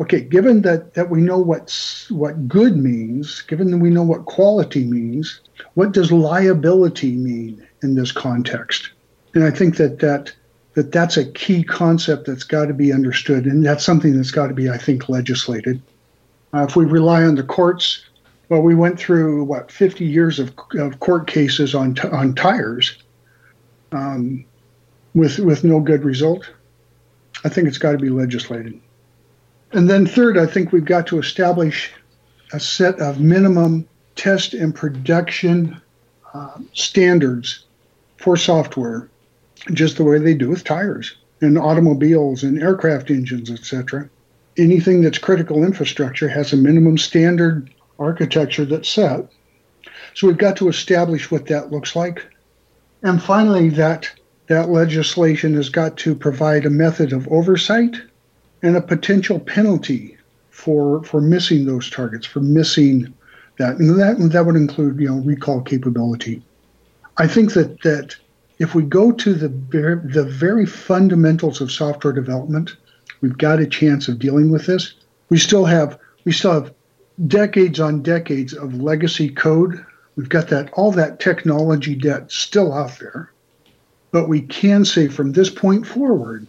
[0.00, 4.24] okay, given that, that we know what's, what good means, given that we know what
[4.24, 5.40] quality means,
[5.74, 8.90] what does liability mean in this context?
[9.34, 10.32] And I think that, that,
[10.74, 14.46] that that's a key concept that's got to be understood, and that's something that's got
[14.48, 15.82] to be, I think, legislated.
[16.54, 18.04] Uh, if we rely on the courts,
[18.48, 22.96] well, we went through what 50 years of, of court cases on t- on tires.
[23.92, 24.44] Um,
[25.14, 26.50] with with no good result,
[27.44, 28.80] I think it's got to be legislated.
[29.72, 31.92] And then third, I think we've got to establish
[32.52, 35.80] a set of minimum test and production
[36.34, 37.64] uh, standards
[38.16, 39.08] for software,
[39.72, 44.08] just the way they do with tires and automobiles and aircraft engines, etc.
[44.58, 49.30] Anything that's critical infrastructure has a minimum standard architecture that's set.
[50.14, 52.26] So we've got to establish what that looks like.
[53.02, 54.10] And finally, that
[54.50, 57.96] that legislation has got to provide a method of oversight
[58.62, 60.18] and a potential penalty
[60.50, 63.14] for for missing those targets, for missing
[63.58, 66.42] that, and that that would include you know recall capability.
[67.16, 68.16] I think that that
[68.58, 69.46] if we go to the
[70.12, 72.72] the very fundamentals of software development,
[73.20, 74.94] we've got a chance of dealing with this.
[75.28, 76.74] We still have we still have
[77.28, 79.86] decades on decades of legacy code.
[80.16, 83.30] We've got that all that technology debt still out there.
[84.12, 86.46] But we can say from this point forward,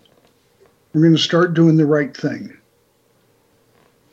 [0.94, 2.58] we're going to start doing the right thing.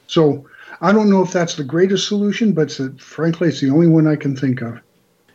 [0.06, 0.46] So
[0.80, 3.88] I don't know if that's the greatest solution, but it's a, frankly, it's the only
[3.88, 4.80] one I can think of.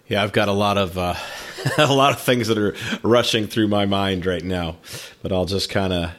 [0.07, 1.15] Yeah, I've got a lot of uh,
[1.77, 4.77] a lot of things that are rushing through my mind right now,
[5.21, 6.11] but I'll just kind of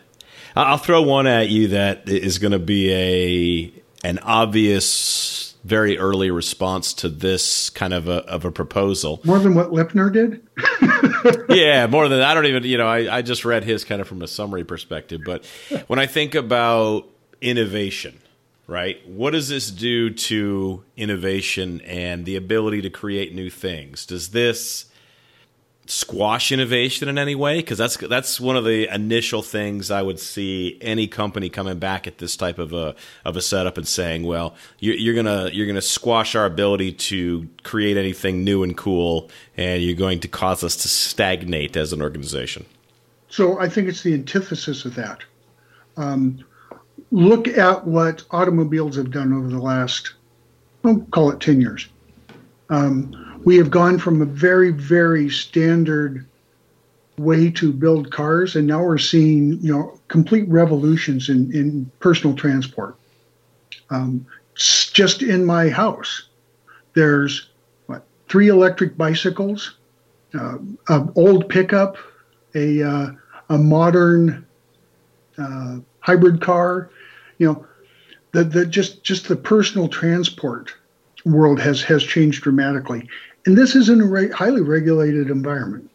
[0.57, 4.85] I'll throw one at you that is going to be a an obvious,
[5.65, 9.21] very early response to this kind of a of a proposal.
[9.25, 10.47] More than what Lipner did.
[11.57, 14.09] yeah, more than I don't even you know I I just read his kind of
[14.09, 15.45] from a summary perspective, but
[15.87, 17.09] when I think about
[17.41, 18.21] innovation
[18.67, 19.07] right?
[19.07, 24.07] What does this do to innovation and the ability to create new things?
[24.07, 24.87] Does this
[25.87, 27.57] squash innovation in any way?
[27.57, 32.07] Because that's that's one of the initial things I would see any company coming back
[32.07, 32.95] at this type of a
[33.25, 37.49] of a setup and saying, "Well, you're, you're gonna you're gonna squash our ability to
[37.63, 42.03] create anything new and cool, and you're going to cause us to stagnate as an
[42.03, 42.67] organization."
[43.29, 45.25] So I think it's the antithesis of that.
[45.97, 46.45] Um,
[47.11, 50.15] look at what automobiles have done over the last,
[50.85, 51.89] I'll call it 10 years.
[52.71, 56.27] Um, we have gone from a very, very standard
[57.19, 62.35] way to build cars, and now we're seeing, you know, complete revolutions in, in personal
[62.35, 62.97] transport.
[63.91, 64.27] Um,
[64.57, 66.29] just in my house,
[66.95, 67.51] there's
[67.87, 69.77] what three electric bicycles,
[70.39, 71.97] uh, an old pickup,
[72.55, 73.07] a uh,
[73.51, 74.47] a modern
[75.39, 76.91] uh, hybrid car,
[77.39, 77.67] you know,
[78.33, 80.75] the, the just just the personal transport
[81.25, 83.09] world has has changed dramatically,
[83.47, 85.91] and this is in a re- highly regulated environment.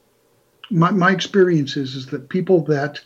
[0.70, 3.02] My my experience is is that people that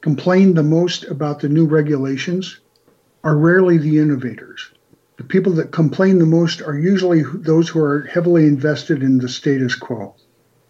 [0.00, 2.60] complain the most about the new regulations
[3.24, 4.70] are rarely the innovators.
[5.16, 9.28] The people that complain the most are usually those who are heavily invested in the
[9.28, 10.14] status quo.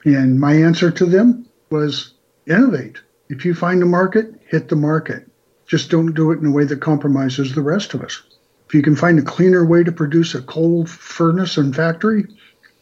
[0.04, 2.14] And my answer to them was
[2.48, 2.98] innovate.
[3.28, 5.30] If you find a market, hit the market.
[5.66, 8.20] Just don't do it in a way that compromises the rest of us.
[8.66, 12.26] If you can find a cleaner way to produce a coal furnace and factory,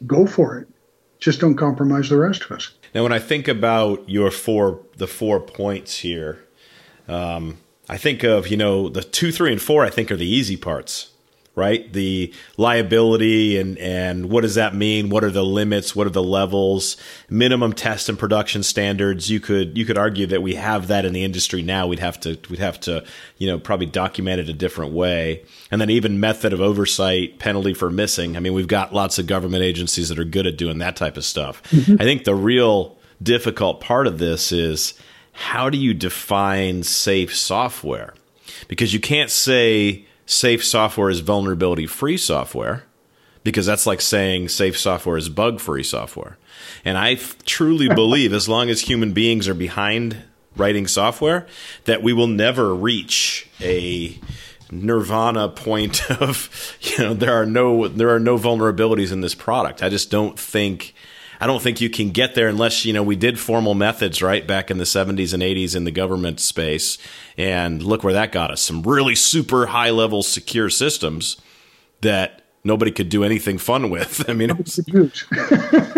[0.07, 0.69] go for it.
[1.19, 2.73] Just don't compromise the rest of us.
[2.95, 6.45] Now, when I think about your four, the four points here,
[7.09, 7.59] um,
[7.89, 9.85] I think of you know the two, three, and four.
[9.85, 11.11] I think are the easy parts
[11.59, 11.93] right?
[11.93, 15.11] The liability and and what does that mean?
[15.11, 15.95] What are the limits?
[15.95, 16.97] What are the levels?
[17.29, 19.29] Minimum test and production standards.
[19.29, 21.87] You could you could argue that we have that in the industry now.
[21.87, 23.05] We'd have to we'd have to
[23.37, 25.45] you know probably document it a different way.
[25.71, 28.37] And then even method of oversight, penalty for missing.
[28.37, 31.17] I mean, we've got lots of government agencies that are good at doing that type
[31.17, 31.63] of stuff.
[31.65, 31.97] Mm-hmm.
[32.01, 34.95] I think the real difficult part of this is
[35.33, 38.15] how do you define safe software?
[38.67, 42.85] Because you can't say safe software is vulnerability free software
[43.45, 46.37] because that's like saying safe software is bug free software.
[46.85, 50.23] And I f- truly believe as long as human beings are behind
[50.55, 51.47] writing software
[51.87, 54.21] that we will never reach a
[54.71, 59.83] nirvana point of you know there are no there are no vulnerabilities in this product.
[59.83, 60.95] I just don't think
[61.41, 64.47] I don't think you can get there unless you know we did formal methods right
[64.47, 66.99] back in the 70s and 80s in the government space,
[67.37, 68.61] and look where that got us.
[68.61, 71.41] Some really super high level secure systems
[72.01, 74.25] that nobody could do anything fun with.
[74.29, 74.51] I mean,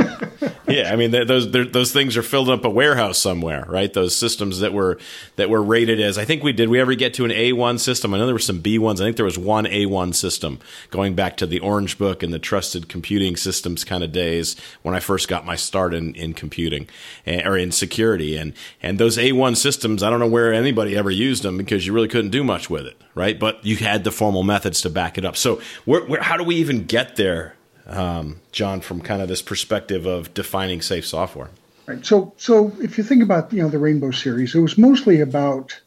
[0.70, 3.92] yeah, I mean those those things are filled up a warehouse somewhere, right?
[3.92, 4.98] Those systems that were
[5.36, 6.68] that were rated as I think we did.
[6.68, 8.14] We ever get to an A one system?
[8.14, 9.00] I know there were some B ones.
[9.00, 10.58] I think there was one A one system
[10.90, 14.94] going back to the Orange Book and the trusted computing systems kind of days when
[14.94, 16.88] I first got my start in in computing
[17.26, 18.36] eh, or in security.
[18.36, 18.52] And
[18.82, 21.92] and those A one systems, I don't know where anybody ever used them because you
[21.92, 23.38] really couldn't do much with it, right?
[23.38, 25.36] But you had the formal methods to back it up.
[25.36, 27.54] So where, where how do we even get there?
[27.86, 31.50] Um, John, from kind of this perspective of defining safe software.
[31.86, 32.04] Right.
[32.04, 35.80] So, so if you think about you know the Rainbow series, it was mostly about,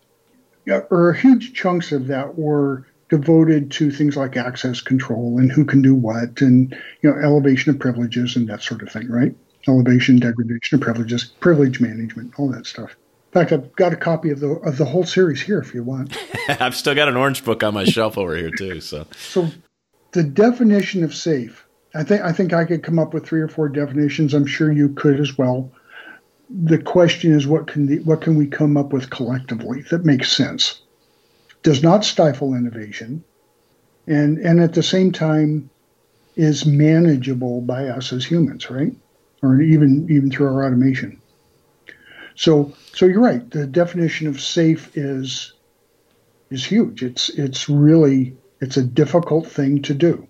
[0.67, 5.82] or huge chunks of that were devoted to things like access control and who can
[5.82, 9.36] do what, and you know elevation of privileges and that sort of thing, right?
[9.67, 12.91] Elevation, degradation of privileges, privilege management, all that stuff.
[13.34, 15.84] In fact, I've got a copy of the of the whole series here if you
[15.84, 16.17] want.
[16.47, 18.82] I've still got an orange book on my shelf over here too.
[18.82, 19.49] So, so
[20.12, 21.62] the definition of safe
[21.95, 24.34] I think I think I could come up with three or four definitions.
[24.34, 25.71] I'm sure you could as well.
[26.49, 30.32] The question is, what can the, what can we come up with collectively that makes
[30.32, 30.82] sense?
[31.62, 33.23] Does not stifle innovation,
[34.08, 35.69] and and at the same time
[36.36, 38.95] is manageable by us as humans, right?
[39.41, 41.21] Or even even through our automation.
[42.36, 43.49] So so you're right.
[43.51, 45.53] The definition of safe is
[46.49, 47.03] is huge.
[47.03, 50.27] It's it's really it's a difficult thing to do,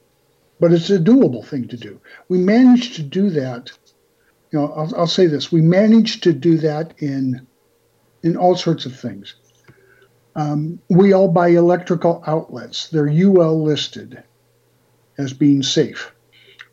[0.64, 2.00] but it's a doable thing to do.
[2.30, 3.70] We managed to do that.
[4.50, 7.46] You know, I'll, I'll say this: we managed to do that in
[8.22, 9.36] in all sorts of things.
[10.38, 14.24] Um, we all buy electrical outlets; they're UL listed
[15.18, 16.14] as being safe.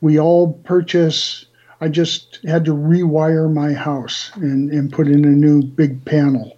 [0.01, 1.47] We all purchase.
[1.81, 6.57] I just had to rewire my house and, and put in a new big panel.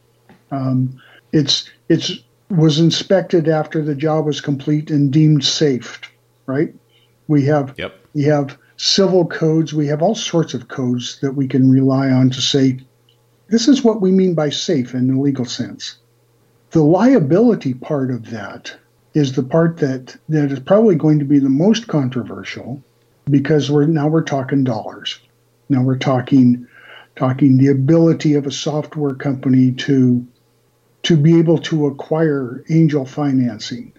[0.50, 1.00] Um,
[1.32, 2.12] it's it's
[2.50, 5.98] was inspected after the job was complete and deemed safe,
[6.44, 6.74] right?
[7.28, 7.94] We have yep.
[8.14, 12.30] we have civil codes, we have all sorts of codes that we can rely on
[12.30, 12.80] to say
[13.48, 15.96] this is what we mean by safe in the legal sense.
[16.70, 18.74] The liability part of that
[19.14, 22.82] is the part that, that is probably going to be the most controversial
[23.30, 25.20] because we're now we're talking dollars.
[25.68, 26.66] Now we're talking
[27.14, 30.26] talking the ability of a software company to
[31.02, 33.92] to be able to acquire angel financing,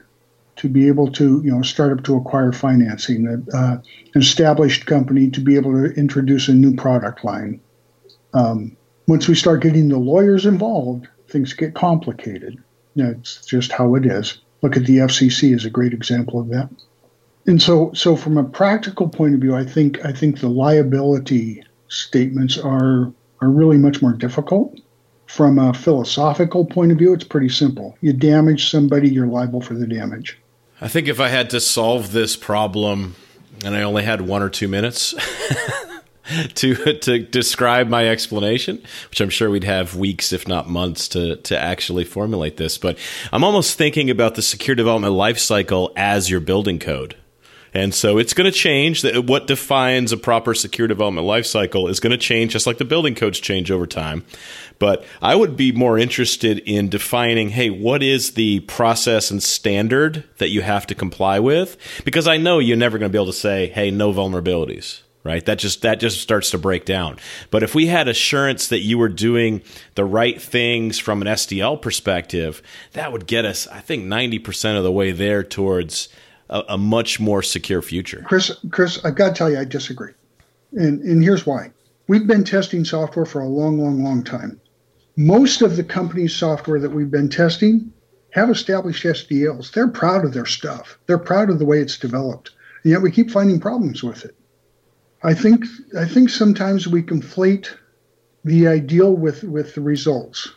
[0.64, 3.82] to be able to, you know, start up to acquire financing, uh,
[4.16, 7.60] an established company to be able to introduce a new product line.
[8.34, 12.64] Um, once we start getting the lawyers involved, things get complicated.
[12.96, 14.40] That's just how it is.
[14.62, 16.70] Look at the FCC as a great example of that.
[17.46, 21.62] And so, so from a practical point of view, I think I think the liability
[21.90, 24.80] statements are are really much more difficult
[25.34, 27.98] from a philosophical point of view, it's pretty simple.
[28.02, 30.40] You damage somebody, you're liable for the damage.
[30.82, 33.16] I think if I had to solve this problem
[33.64, 35.14] and I only had one or two minutes
[36.56, 41.38] to to describe my explanation, which I'm sure we'd have weeks, if not months, to
[41.38, 42.78] to actually formulate this.
[42.78, 42.98] But
[43.32, 47.16] I'm almost thinking about the secure development lifecycle as your building code.
[47.74, 49.02] And so it's going to change.
[49.02, 52.86] That what defines a proper secure development lifecycle is going to change, just like the
[52.86, 54.26] building codes change over time.
[54.80, 60.24] But I would be more interested in defining, hey, what is the process and standard
[60.38, 61.78] that you have to comply with?
[62.06, 65.46] Because I know you're never going to be able to say, hey, no vulnerabilities right
[65.46, 67.18] that just that just starts to break down
[67.50, 69.62] but if we had assurance that you were doing
[69.96, 74.84] the right things from an SDL perspective that would get us i think 90% of
[74.84, 76.10] the way there towards
[76.50, 80.12] a, a much more secure future chris chris i've got to tell you i disagree
[80.74, 81.72] and and here's why
[82.08, 84.60] we've been testing software for a long long long time
[85.16, 87.94] most of the company's software that we've been testing
[88.32, 89.72] have established SDLs.
[89.72, 90.98] They're proud of their stuff.
[91.06, 92.52] They're proud of the way it's developed.
[92.84, 94.36] And yet we keep finding problems with it.
[95.22, 95.66] I think
[95.98, 97.68] I think sometimes we conflate
[98.44, 100.52] the ideal with, with the results.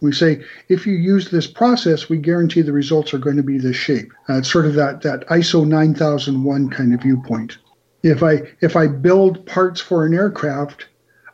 [0.00, 3.58] We say if you use this process, we guarantee the results are going to be
[3.58, 4.12] this shape.
[4.28, 7.58] Uh, it's sort of that that ISO 9001 kind of viewpoint.
[8.02, 10.86] If I if I build parts for an aircraft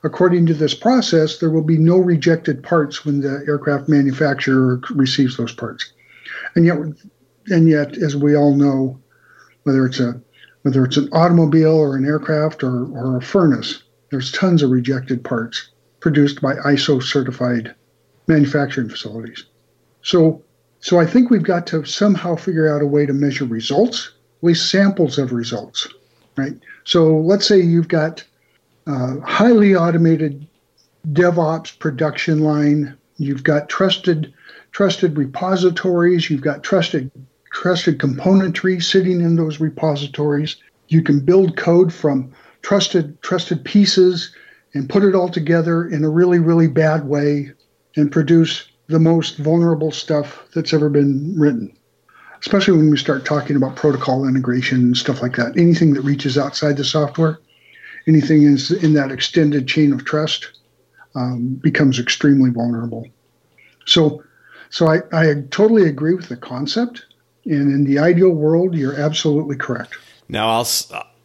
[0.03, 5.37] according to this process, there will be no rejected parts when the aircraft manufacturer receives
[5.37, 5.93] those parts.
[6.55, 6.79] And yet,
[7.49, 8.99] and yet, as we all know,
[9.63, 10.21] whether it's a
[10.63, 15.23] whether it's an automobile or an aircraft or, or a furnace, there's tons of rejected
[15.23, 17.73] parts produced by ISO certified
[18.27, 19.45] manufacturing facilities.
[20.03, 20.43] So,
[20.81, 24.47] so I think we've got to somehow figure out a way to measure results, at
[24.47, 25.89] least samples of results,
[26.37, 26.55] right?
[26.85, 28.25] So let's say you've got
[28.87, 30.47] uh, highly automated
[31.13, 32.97] DevOps production line.
[33.17, 34.33] You've got trusted
[34.73, 36.29] trusted repositories.
[36.31, 37.11] You've got trusted
[37.53, 40.57] trusted componentry sitting in those repositories.
[40.89, 44.35] You can build code from trusted trusted pieces
[44.75, 47.53] and put it all together in a really really bad way
[47.97, 51.77] and produce the most vulnerable stuff that's ever been written.
[52.39, 55.57] Especially when we start talking about protocol integration and stuff like that.
[55.57, 57.41] Anything that reaches outside the software
[58.07, 60.59] anything is in that extended chain of trust
[61.15, 63.07] um, becomes extremely vulnerable.
[63.87, 64.23] So,
[64.71, 67.07] so I, I totally agree with the concept,
[67.45, 69.97] and in the ideal world, you're absolutely correct.
[70.29, 70.69] Now, I'll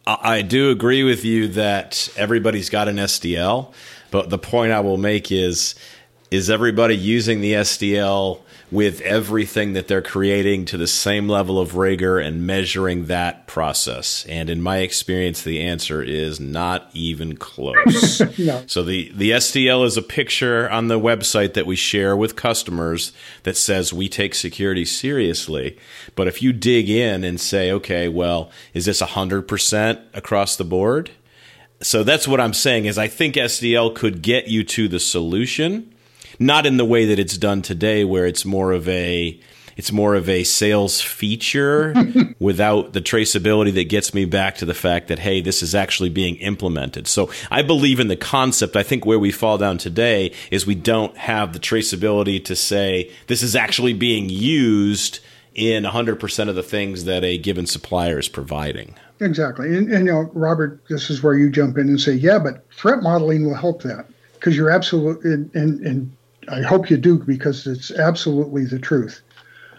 [0.04, 3.72] I do agree with you that everybody's got an SDL,
[4.10, 5.76] but the point I will make is
[6.32, 11.76] is everybody using the SDL with everything that they're creating to the same level of
[11.76, 14.24] rigor and measuring that process?
[14.26, 18.20] And in my experience, the answer is not even close.
[18.38, 18.64] no.
[18.66, 23.12] So the, the SDL is a picture on the website that we share with customers
[23.42, 25.76] that says we take security seriously.
[26.16, 31.10] But if you dig in and say, okay, well, is this 100% across the board?
[31.82, 35.91] So that's what I'm saying is I think SDL could get you to the solution
[36.46, 39.38] not in the way that it's done today, where it's more of a
[39.76, 41.94] it's more of a sales feature
[42.38, 46.10] without the traceability that gets me back to the fact that hey, this is actually
[46.10, 47.06] being implemented.
[47.06, 48.76] So I believe in the concept.
[48.76, 53.10] I think where we fall down today is we don't have the traceability to say
[53.26, 55.20] this is actually being used
[55.54, 58.94] in 100% of the things that a given supplier is providing.
[59.20, 59.76] Exactly.
[59.76, 62.66] And, and, you know, Robert, this is where you jump in and say, yeah, but
[62.72, 66.16] threat modeling will help that because you're absolutely, and, and, and
[66.48, 69.22] I hope you do because it's absolutely the truth.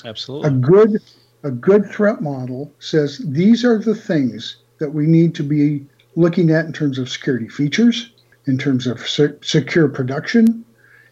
[0.05, 0.49] Absolutely.
[0.49, 1.01] A good,
[1.43, 5.85] a good threat model says these are the things that we need to be
[6.15, 8.11] looking at in terms of security features,
[8.45, 10.65] in terms of secure production,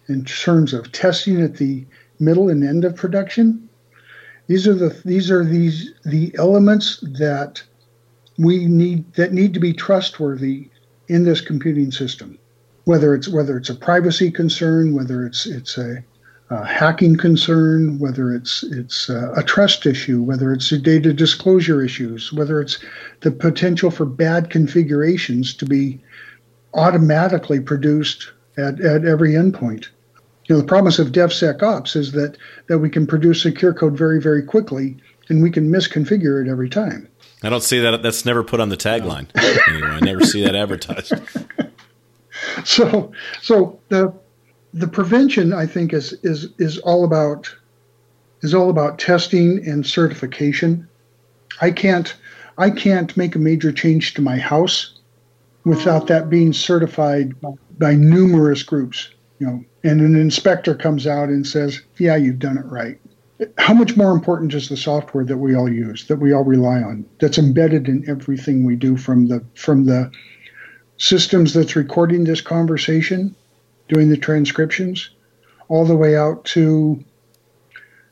[0.07, 1.85] in terms of testing at the
[2.19, 3.67] middle and end of production,
[4.47, 7.63] these are the these are these the elements that
[8.37, 10.69] we need that need to be trustworthy
[11.07, 12.37] in this computing system.
[12.85, 16.03] Whether it's whether it's a privacy concern, whether it's it's a,
[16.49, 22.33] a hacking concern, whether it's it's a, a trust issue, whether it's data disclosure issues,
[22.33, 22.79] whether it's
[23.21, 25.99] the potential for bad configurations to be
[26.73, 29.87] automatically produced at, at every endpoint
[30.51, 32.35] you know, the promise of DevSecOps is that
[32.67, 34.97] that we can produce secure code very, very quickly,
[35.29, 37.07] and we can misconfigure it every time.
[37.41, 38.03] I don't see that.
[38.03, 39.29] That's never put on the tagline.
[39.69, 41.13] anyway, I never see that advertised.
[42.65, 44.13] so, so the
[44.73, 47.53] the prevention, I think, is is is all about
[48.41, 50.87] is all about testing and certification.
[51.61, 52.15] I can't
[52.57, 54.93] I can't make a major change to my house
[55.65, 57.33] without that being certified
[57.77, 59.09] by, numerous groups.
[59.39, 62.99] You know, and an inspector comes out and says, Yeah, you've done it right.
[63.57, 66.83] How much more important is the software that we all use, that we all rely
[66.83, 70.11] on, that's embedded in everything we do from the from the
[71.01, 73.35] systems that's recording this conversation,
[73.89, 75.09] doing the transcriptions,
[75.67, 77.03] all the way out to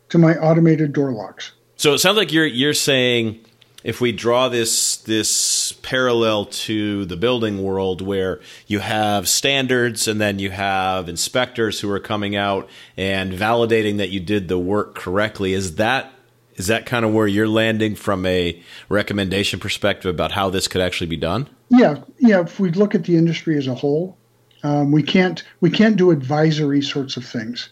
[0.10, 1.52] to my automated door locks.
[1.78, 3.46] So it sounds like you're you're saying
[3.84, 10.20] if we draw this this parallel to the building world where you have standards and
[10.20, 12.68] then you have inspectors who are coming out
[12.98, 16.12] and validating that you did the work correctly is that
[16.60, 20.82] is that kind of where you're landing from a recommendation perspective about how this could
[20.82, 24.16] actually be done yeah yeah if we look at the industry as a whole
[24.62, 27.70] um, we can't we can't do advisory sorts of things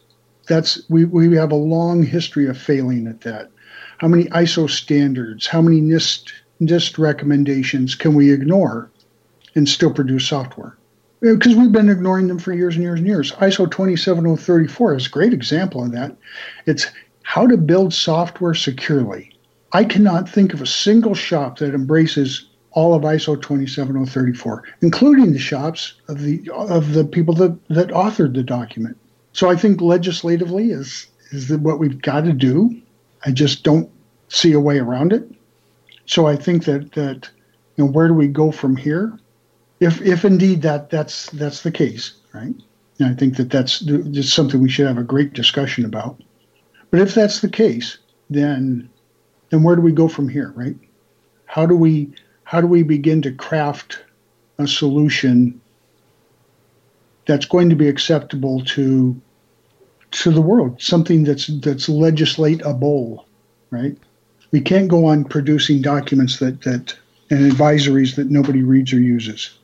[0.48, 3.52] that's we, we have a long history of failing at that
[3.98, 6.32] how many ISO standards, how many NIST,
[6.62, 8.92] NIST recommendations can we ignore
[9.56, 10.78] and still produce software?
[11.20, 13.32] Because we've been ignoring them for years and years and years.
[13.34, 16.16] ISO 27034 is a great example of that.
[16.68, 16.86] It's
[17.28, 19.30] how to build software securely.
[19.74, 25.40] I cannot think of a single shop that embraces all of ISO 27034, including the
[25.40, 28.98] shops of the of the people that, that authored the document.
[29.34, 32.82] So I think legislatively is is what we've got to do
[33.26, 33.90] I just don't
[34.30, 35.30] see a way around it.
[36.06, 37.30] So I think that that
[37.76, 39.20] you know where do we go from here?
[39.82, 42.56] If if indeed that that's that's the case, right?
[43.00, 46.22] And I think that that's just something we should have a great discussion about.
[46.92, 47.98] But if that's the case,
[48.30, 48.90] then
[49.50, 50.76] then where do we go from here, right?
[51.46, 52.12] How do we
[52.44, 54.04] how do we begin to craft
[54.58, 55.60] a solution
[57.26, 59.20] that's going to be acceptable to
[60.12, 63.26] to the world, something that's that's legislatable,
[63.70, 63.98] right?
[64.52, 66.98] We can't go on producing documents that that
[67.30, 69.58] and advisories that nobody reads or uses.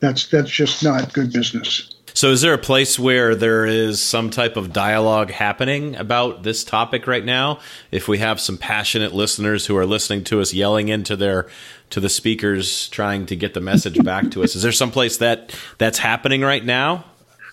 [0.00, 1.93] That's that's just not good business.
[2.24, 6.64] So, is there a place where there is some type of dialogue happening about this
[6.64, 7.60] topic right now?
[7.90, 11.48] If we have some passionate listeners who are listening to us yelling into their
[11.90, 15.18] to the speakers, trying to get the message back to us, is there some place
[15.18, 17.04] that that's happening right now,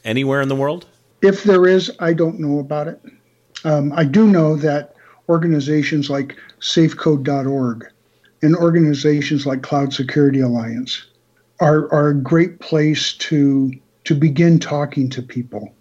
[0.05, 0.86] anywhere in the world?
[1.22, 3.01] If there is, I don't know about it.
[3.65, 4.95] Um, I do know that
[5.28, 7.91] organizations like safecode.org
[8.41, 11.07] and organizations like Cloud Security Alliance
[11.59, 13.74] are, are a great place to
[14.06, 15.74] to begin talking to people.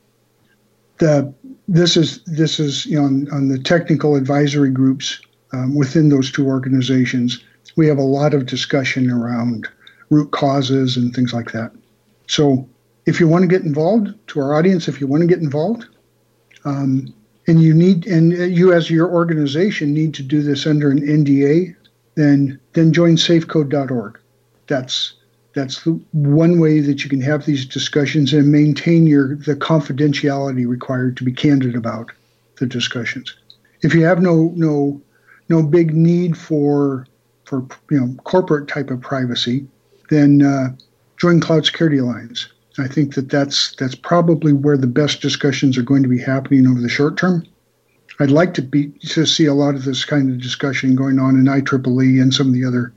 [0.99, 1.33] The
[1.69, 5.21] this is this is you know on, on the technical advisory groups
[5.53, 7.43] um, within those two organizations.
[7.77, 9.69] We have a lot of discussion around
[10.11, 11.73] root causes and things like that.
[12.27, 12.69] So
[13.07, 15.87] if you want to get involved, to our audience, if you want to get involved,
[16.65, 17.13] um,
[17.47, 21.75] and you need, and you as your organization need to do this under an NDA,
[22.15, 24.21] then then join safecode.org.
[24.67, 25.15] That's
[25.55, 30.67] that's the one way that you can have these discussions and maintain your the confidentiality
[30.67, 32.13] required to be candid about
[32.59, 33.35] the discussions.
[33.83, 35.01] If you have no no
[35.49, 37.07] no big need for
[37.45, 39.67] for you know corporate type of privacy,
[40.09, 40.69] then uh,
[41.17, 42.49] join Cloud Security Alliance.
[42.79, 46.67] I think that that's that's probably where the best discussions are going to be happening
[46.67, 47.45] over the short term.
[48.21, 51.37] I'd like to be to see a lot of this kind of discussion going on
[51.37, 52.93] in IEEE and some of the other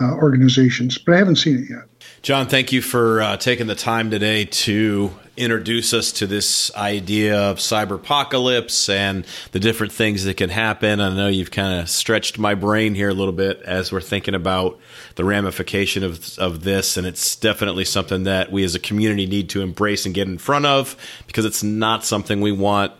[0.00, 1.82] uh, organizations, but I haven't seen it yet.
[2.22, 7.36] John, thank you for uh, taking the time today to introduce us to this idea
[7.36, 11.00] of cyber apocalypse and the different things that can happen.
[11.00, 14.34] I know you've kind of stretched my brain here a little bit as we're thinking
[14.34, 14.78] about
[15.16, 19.48] the ramification of of this, and it's definitely something that we as a community need
[19.50, 22.92] to embrace and get in front of because it's not something we want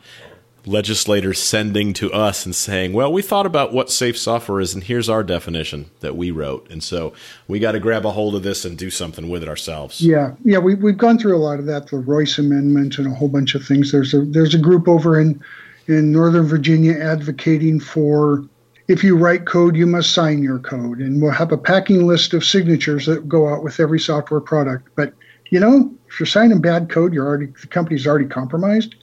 [0.66, 4.82] legislators sending to us and saying, "Well, we thought about what safe software is, and
[4.82, 7.12] here's our definition that we wrote." And so
[7.48, 10.00] we got to grab a hold of this and do something with it ourselves.
[10.00, 13.14] Yeah, yeah, we we've gone through a lot of that, the Royce Amendment and a
[13.14, 13.92] whole bunch of things.
[13.92, 15.40] There's a there's a group over in
[15.86, 18.44] in Northern Virginia advocating for
[18.86, 22.34] if you write code, you must sign your code, and we'll have a packing list
[22.34, 24.88] of signatures that go out with every software product.
[24.94, 25.14] But
[25.50, 28.94] you know, if you're signing bad code, you're already the company's already compromised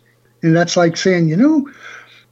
[0.44, 1.70] and that's like saying, you know,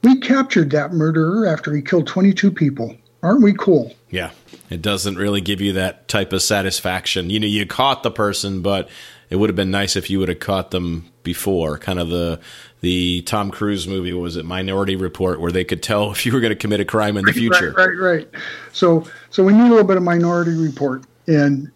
[0.02, 2.96] we captured that murderer after he killed 22 people.
[3.22, 3.94] Aren't we cool?
[4.08, 4.30] Yeah.
[4.70, 7.28] It doesn't really give you that type of satisfaction.
[7.28, 8.88] You know, you caught the person, but
[9.28, 11.76] it would have been nice if you would have caught them before.
[11.76, 12.40] Kind of the
[12.80, 16.40] the Tom Cruise movie was it Minority Report, where they could tell if you were
[16.40, 17.72] going to commit a crime in the future.
[17.72, 18.28] Right, right, right.
[18.72, 21.70] So, so we need a little bit of Minority Report, and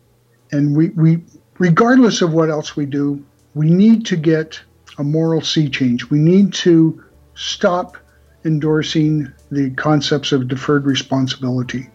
[0.52, 1.22] and we we
[1.58, 3.24] regardless of what else we do,
[3.54, 4.60] we need to get
[4.98, 6.10] a moral sea change.
[6.10, 7.02] We need to
[7.34, 7.96] stop
[8.44, 11.88] endorsing the concepts of deferred responsibility.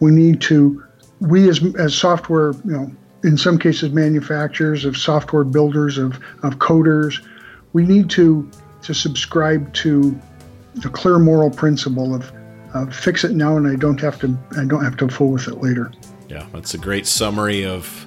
[0.00, 0.84] We need to,
[1.20, 2.90] we as, as software, you know,
[3.24, 7.24] in some cases manufacturers of software builders of, of coders,
[7.72, 8.48] we need to
[8.82, 10.18] to subscribe to
[10.76, 12.32] the clear moral principle of
[12.74, 15.48] uh, fix it now and I don't have to I don't have to fool with
[15.48, 15.92] it later.
[16.28, 18.06] Yeah, that's a great summary of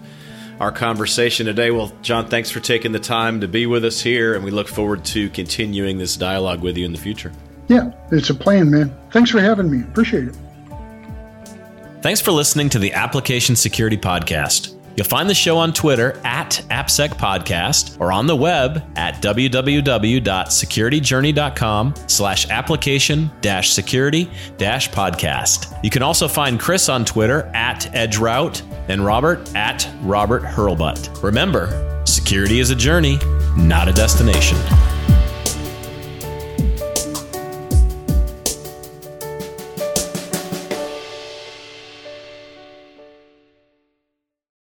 [0.62, 1.72] our conversation today.
[1.72, 4.68] Well, John, thanks for taking the time to be with us here, and we look
[4.68, 7.32] forward to continuing this dialogue with you in the future.
[7.68, 8.96] Yeah, it's a plan, man.
[9.10, 9.82] Thanks for having me.
[9.82, 10.38] Appreciate it.
[12.02, 14.78] Thanks for listening to the Application Security Podcast.
[14.96, 21.94] You'll find the show on Twitter at AppSec Podcast or on the web at www.securityjourney.com
[22.08, 25.78] slash application dash security dash podcast.
[25.84, 31.24] You can also find Chris on Twitter at EdgeRoute and Robert at Robert Hurlbut.
[31.24, 33.18] Remember, security is a journey,
[33.56, 34.58] not a destination.